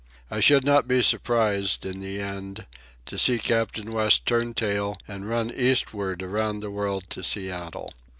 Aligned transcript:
I 0.31 0.39
should 0.39 0.63
not 0.65 0.87
be 0.87 1.03
surprised, 1.03 1.85
in 1.85 1.99
the 1.99 2.19
end, 2.19 2.65
to 3.05 3.19
see 3.19 3.37
Captain 3.37 3.93
West 3.93 4.25
turn 4.25 4.55
tail 4.55 4.97
and 5.07 5.29
run 5.29 5.51
eastward 5.51 6.23
around 6.23 6.61
the 6.61 6.71
world 6.71 7.03
to 7.11 7.23
Seattle. 7.23 7.93